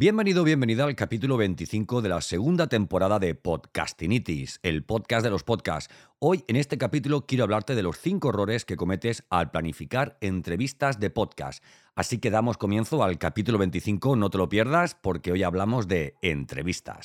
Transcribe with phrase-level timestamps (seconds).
[0.00, 5.42] Bienvenido, bienvenida al capítulo 25 de la segunda temporada de Podcastinitis, el podcast de los
[5.42, 5.92] podcasts.
[6.20, 11.00] Hoy en este capítulo quiero hablarte de los cinco errores que cometes al planificar entrevistas
[11.00, 11.64] de podcast.
[11.96, 16.14] Así que damos comienzo al capítulo 25, no te lo pierdas porque hoy hablamos de
[16.22, 17.04] entrevistas.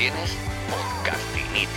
[0.00, 0.30] Tienes
[0.70, 1.70] podcastinitis.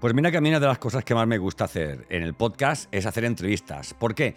[0.00, 2.22] Pues mira que a mí una de las cosas que más me gusta hacer en
[2.22, 3.94] el podcast es hacer entrevistas.
[3.94, 4.34] ¿Por qué?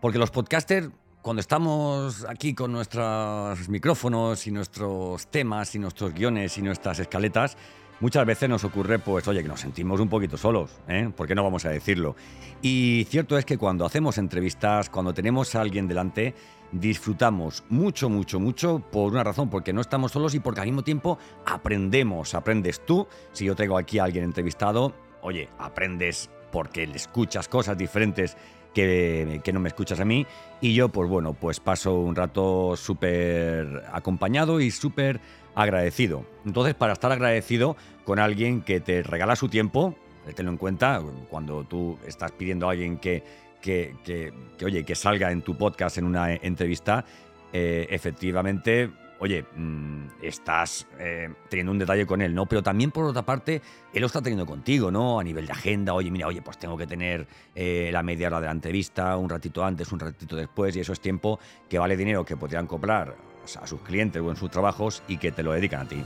[0.00, 0.90] Porque los podcasters
[1.24, 7.56] cuando estamos aquí con nuestros micrófonos y nuestros temas y nuestros guiones y nuestras escaletas,
[8.00, 11.10] muchas veces nos ocurre, pues, oye, que nos sentimos un poquito solos, ¿eh?
[11.16, 12.14] ¿Por qué no vamos a decirlo?
[12.60, 16.34] Y cierto es que cuando hacemos entrevistas, cuando tenemos a alguien delante,
[16.72, 20.84] disfrutamos mucho, mucho, mucho por una razón, porque no estamos solos y porque al mismo
[20.84, 23.08] tiempo aprendemos, aprendes tú.
[23.32, 28.36] Si yo tengo aquí a alguien entrevistado, oye, aprendes porque le escuchas cosas diferentes
[28.74, 30.26] que, no me escuchas a mí.
[30.60, 35.20] Y yo, pues bueno, pues paso un rato súper acompañado y súper
[35.54, 36.24] agradecido.
[36.44, 39.94] Entonces, para estar agradecido con alguien que te regala su tiempo,
[40.34, 43.22] tenlo en cuenta, cuando tú estás pidiendo a alguien que,
[43.60, 44.32] que, que,
[44.64, 47.04] oye, que salga en tu podcast en una entrevista,
[47.52, 48.90] eh, efectivamente
[49.24, 52.44] oye, mm, estás eh, teniendo un detalle con él, ¿no?
[52.44, 53.62] Pero también por otra parte,
[53.94, 55.18] él lo está teniendo contigo, ¿no?
[55.18, 58.40] A nivel de agenda, oye, mira, oye, pues tengo que tener eh, la media hora
[58.40, 61.40] de la entrevista, un ratito antes, un ratito después, y eso es tiempo
[61.70, 63.16] que vale dinero que podrían cobrar
[63.62, 66.04] a sus clientes o en sus trabajos y que te lo dedican a ti.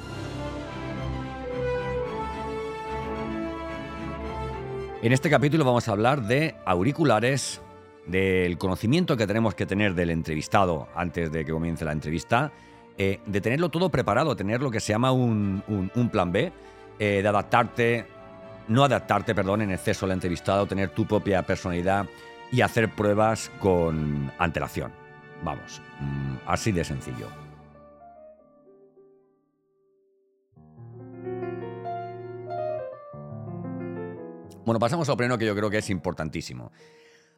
[5.03, 7.61] En este capítulo vamos a hablar de auriculares,
[8.07, 12.53] del conocimiento que tenemos que tener del entrevistado antes de que comience la entrevista,
[12.98, 15.62] eh, de tenerlo todo preparado, tener lo que se llama un,
[16.10, 16.53] plan B,
[16.98, 18.06] eh, de adaptarte,
[18.66, 22.06] no adaptarte, perdón, en exceso al entrevistado, tener tu propia personalidad
[22.50, 24.91] y hacer pruebas con antelación.
[25.44, 27.28] Vamos, mm, así de sencillo.
[34.65, 36.72] Bueno, pasamos al pleno que yo creo que es importantísimo.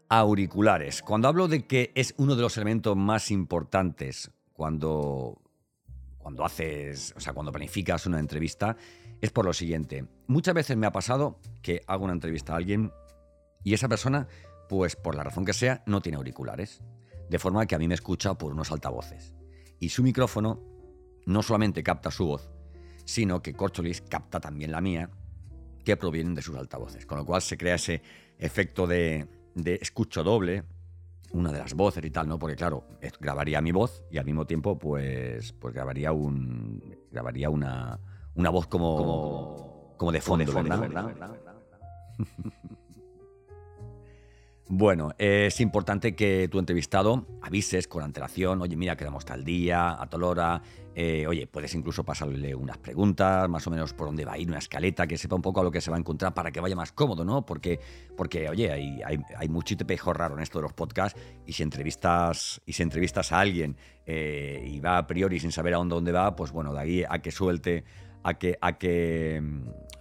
[0.09, 1.03] Auriculares.
[1.03, 5.41] Cuando hablo de que es uno de los elementos más importantes cuando
[6.21, 8.77] cuando haces, o sea, cuando planificas una entrevista,
[9.21, 10.05] es por lo siguiente.
[10.27, 12.93] Muchas veces me ha pasado que hago una entrevista a alguien
[13.65, 14.29] y esa persona,
[14.69, 16.83] pues por la razón que sea, no tiene auriculares.
[17.29, 19.35] De forma que a mí me escucha por unos altavoces.
[19.79, 20.61] Y su micrófono
[21.27, 22.51] no solamente capta su voz,
[23.05, 25.11] sino que Corcholis capta también la mía,
[25.85, 27.07] que provienen de sus altavoces.
[27.07, 28.03] Con lo cual se crea ese
[28.39, 30.65] efecto de, de escucho doble,
[31.33, 32.39] una de las voces y tal, ¿no?
[32.39, 32.85] Porque claro,
[33.21, 37.99] grabaría mi voz y al mismo tiempo pues, pues grabaría un grabaría una,
[38.35, 41.15] una voz como, como, de fondo, ¿verdad?
[44.73, 50.09] Bueno, es importante que tu entrevistado avises con antelación, oye, mira, quedamos tal día, a
[50.09, 50.63] tal hora,
[50.95, 54.49] eh, oye, puedes incluso pasarle unas preguntas, más o menos por dónde va a ir,
[54.49, 56.61] una escaleta, que sepa un poco a lo que se va a encontrar para que
[56.61, 57.47] vaya más cómodo, ¿no?
[57.47, 57.79] Porque,
[58.17, 59.49] porque oye, hay, hay, hay
[60.13, 64.65] raro en esto de los podcasts y si entrevistas, y si entrevistas a alguien eh,
[64.67, 67.21] y va a priori sin saber a dónde, dónde va, pues bueno, de ahí a
[67.21, 67.85] que suelte,
[68.23, 69.43] a que, a que,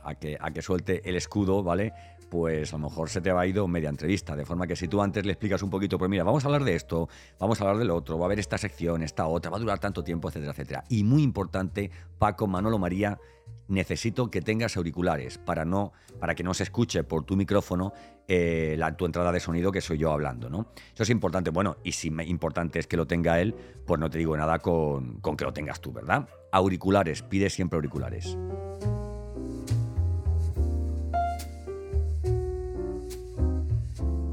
[0.03, 1.93] a que, a que suelte el escudo, ¿vale?
[2.29, 4.35] Pues a lo mejor se te ha ido media entrevista.
[4.35, 6.63] De forma que si tú antes le explicas un poquito, pues mira, vamos a hablar
[6.63, 7.09] de esto,
[7.39, 9.79] vamos a hablar del otro, va a haber esta sección, esta otra, va a durar
[9.79, 10.83] tanto tiempo, etcétera, etcétera.
[10.89, 13.19] Y muy importante, Paco, Manolo, María,
[13.67, 17.93] necesito que tengas auriculares para, no, para que no se escuche por tu micrófono
[18.27, 20.67] eh, la, tu entrada de sonido que soy yo hablando, ¿no?
[20.93, 21.49] Eso es importante.
[21.49, 23.55] Bueno, y si importante es que lo tenga él,
[23.85, 26.27] pues no te digo nada con, con que lo tengas tú, ¿verdad?
[26.51, 28.37] Auriculares, pide siempre auriculares.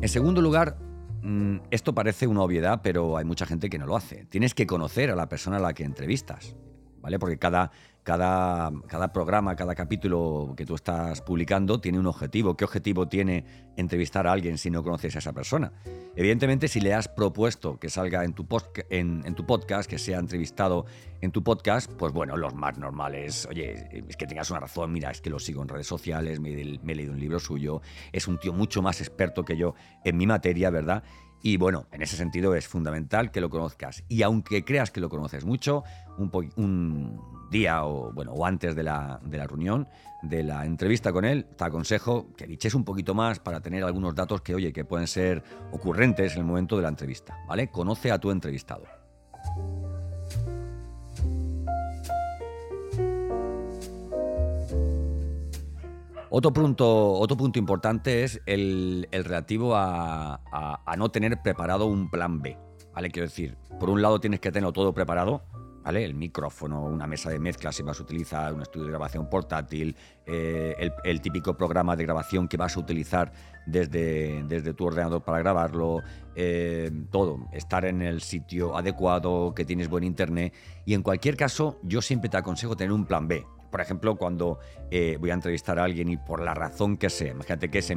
[0.07, 0.79] En segundo lugar,
[1.23, 4.25] mm, esto parece una obviedad, pero hay mucha gente que no lo hace.
[4.27, 6.55] Tienes que conocer a la persona a la que entrevistas,
[7.01, 7.19] ¿vale?
[7.19, 7.73] Porque cada,
[8.07, 12.57] cada, cada programa, cada capítulo que tú estás publicando tiene un objetivo.
[12.57, 13.45] ¿Qué objetivo tiene
[13.77, 15.73] entrevistar a alguien si no conoces a esa persona?
[16.15, 18.47] Evidentemente, si le has propuesto que salga en tu,
[18.91, 20.87] en, tu podcast, que sea entrevistado
[21.21, 25.11] en tu podcast, pues bueno, los más normales, oye, es que tengas una razón, mira,
[25.11, 27.83] es que lo sigo en redes sociales, me, me he leído un libro suyo,
[28.13, 29.75] es un tío mucho más experto que yo
[30.05, 31.03] en mi materia, ¿verdad?
[31.43, 34.03] Y bueno, en ese sentido es fundamental que lo conozcas.
[34.09, 35.85] Y aunque creas que lo conoces mucho,
[36.19, 39.89] un, un día o, bueno, o antes de la, de la, reunión,
[40.23, 44.15] de la entrevista con él, te aconsejo que diches un poquito más para tener algunos
[44.15, 45.43] datos que, oye, que pueden ser
[45.73, 47.69] ocurrentes en el momento de la entrevista, ¿vale?
[47.69, 48.85] Conoce a tu entrevistado.
[56.29, 60.41] Otro punto, otro punto importante es el, relativo a,
[60.97, 62.59] no tener preparado un plan B.
[62.95, 63.11] ¿Vale?
[63.11, 65.43] Quiero decir, por un lado tienes que tenerlo todo preparado,
[65.85, 66.03] ¿vale?
[66.03, 69.95] El micrófono, una mesa de mezcla si vas a utilizar un estudio de grabación portátil,
[70.25, 73.33] eh, el, típico programa de grabación que vas a utilizar
[73.67, 76.03] desde, tu ordenador para grabarlo,
[76.35, 80.55] eh, todo, estar en el sitio adecuado, que tienes buen internet.
[80.87, 84.59] Y en cualquier caso, yo siempre te aconsejo tener un plan B por ejemplo, cuando
[84.91, 87.93] eh, voy a entrevistar a alguien y por la razón que sea, imagínate que es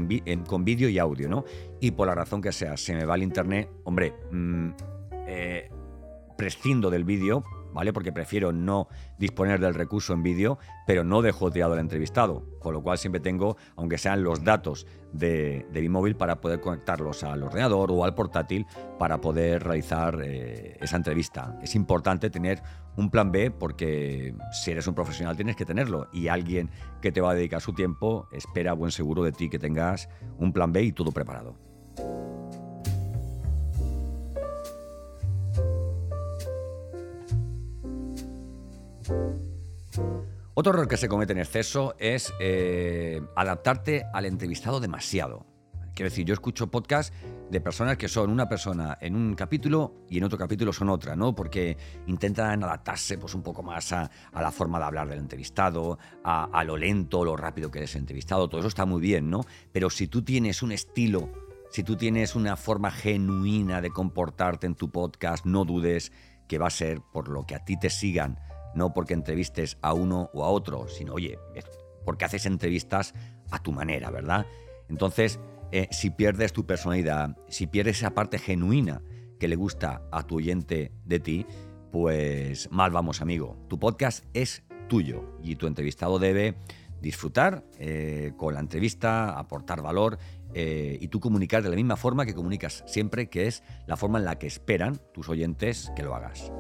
[0.48, 1.46] con vídeo y audio, ¿no?
[1.80, 4.70] Y por la razón que sea, se me va el internet, hombre, mm,
[5.28, 5.70] eh,
[6.38, 7.44] prescindo del vídeo
[7.74, 7.94] ¿vale?
[7.94, 8.88] Porque prefiero no
[9.18, 13.20] disponer del recurso en vídeo, pero no dejo tirado al entrevistado, con lo cual siempre
[13.20, 18.16] tengo, aunque sean los datos de, mi móvil, para poder conectarlos al ordenador o al
[18.16, 18.66] portátil
[18.98, 21.58] para poder realizar eh, esa entrevista.
[21.62, 22.62] Es importante tener
[22.98, 26.70] un plan B porque si eres un profesional tienes que tenerlo y alguien
[27.02, 30.52] que te va a dedicar su tiempo espera buen seguro de ti que tengas un
[30.52, 31.56] plan B y todo preparado.
[40.60, 45.46] Otro error que se comete en exceso es eh, adaptarte al entrevistado demasiado.
[45.96, 47.14] Quiero decir, yo escucho podcasts
[47.50, 51.16] de personas que son una persona en un capítulo y en otro capítulo son otra,
[51.16, 51.34] ¿no?
[51.34, 51.78] Porque
[52.08, 56.64] intentan adaptarse pues, un poco más a, la forma de hablar del entrevistado, a, a,
[56.64, 58.50] lo lento, lo rápido que es el entrevistado.
[58.50, 59.46] Todo eso está muy bien, ¿no?
[59.72, 61.30] Pero si tú tienes un estilo,
[61.70, 66.12] si tú tienes una forma genuina de comportarte en tu podcast, no dudes
[66.48, 68.40] que va a ser por lo que a ti te sigan
[68.76, 71.38] no porque entrevistes a uno o a otro, sino, oye,
[72.06, 73.14] porque haces entrevistas
[73.52, 74.46] a tu manera, ¿verdad?
[74.90, 75.40] Entonces,
[75.72, 79.02] eh, si pierdes tu personalidad, si pierdes esa parte genuina
[79.40, 81.46] que le gusta a tu oyente de ti,
[81.92, 83.58] pues mal vamos, amigo.
[83.68, 86.56] Tu podcast es tuyo y tu entrevistado debe
[87.02, 90.18] disfrutar eh, con la entrevista, aportar valor
[90.54, 94.20] eh, y tú comunicar de la misma forma que comunicas siempre, que es la forma
[94.20, 96.52] en la que esperan tus oyentes que lo hagas.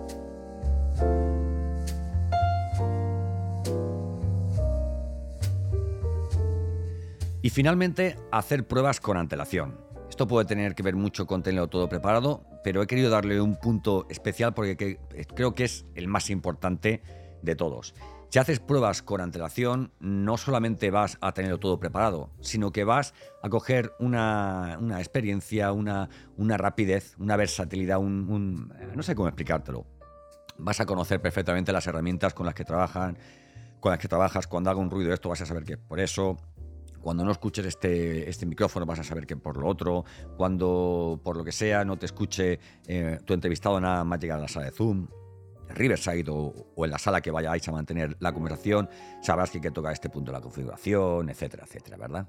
[7.41, 9.79] Y finalmente, hacer pruebas con antelación.
[10.09, 13.55] Esto puede tener que ver mucho con tenerlo todo preparado, pero he querido darle un
[13.55, 14.99] punto especial porque
[15.33, 17.01] creo que es el más importante
[17.41, 17.95] de todos.
[18.29, 23.13] Si haces pruebas con antelación, no solamente vas a tenerlo todo preparado, sino que vas
[23.41, 29.87] a coger una, experiencia, una, una, rapidez, una versatilidad, un, no sé cómo explicártelo.
[30.57, 33.17] Vas a conocer perfectamente las herramientas con las que trabajan,
[33.79, 34.45] con las que trabajas.
[34.45, 36.37] Cuando haga un ruido esto vas a saber que por eso.
[37.01, 40.05] Cuando no escuches este, este micrófono vas a saber que por lo otro.
[40.37, 44.41] Cuando por lo que sea no te escuche eh, tu entrevistado nada más llegar a
[44.41, 45.07] la sala de Zoom,
[45.69, 48.89] Riverside o, o, en la sala que vayáis a mantener la conversación,
[49.21, 52.27] sabrás que hay que tocar este punto de la configuración, etcétera, etcétera, ¿verdad?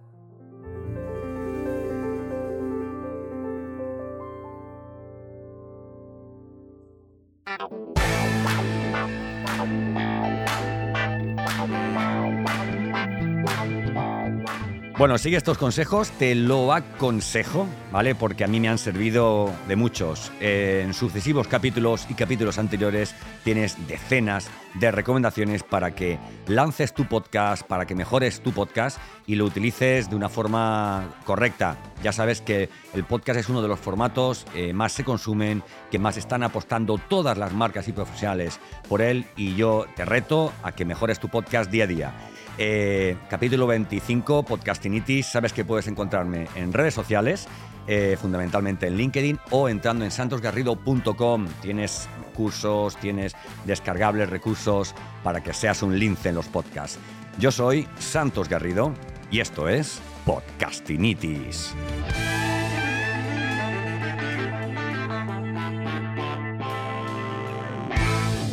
[15.01, 18.15] Bueno, sigue estos consejos, te lo aconsejo, ¿vale?
[18.15, 20.31] Porque a mí me han servido de muchos.
[20.41, 27.63] En sucesivos capítulos y capítulos anteriores tienes decenas de recomendaciones para que lances tu podcast,
[27.63, 31.79] para que mejores tu podcast y lo utilices de una forma correcta.
[32.03, 35.99] Ya sabes que el podcast es uno de los formatos eh, más se consumen, que
[35.99, 40.73] más están apostando todas las marcas y profesionales por él y yo te reto a
[40.73, 42.15] que mejores tu podcast día a día.
[42.59, 45.27] Eh, capítulo 25, Podcastinitis.
[45.27, 47.49] Sabes que puedes encontrarme en redes sociales,
[47.87, 51.49] eh, fundamentalmente en LinkedIn o entrando en santosgarrido.com.
[51.63, 56.99] Tienes cursos, tienes descargables recursos para que seas un lince en los podcasts.
[57.39, 58.93] Yo soy Santos Garrido
[59.31, 61.75] y esto es Podcastinitis.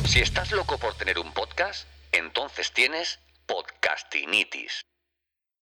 [0.06, 4.80] Si estás loco por tener un podcast, entonces tienes podcastinitis.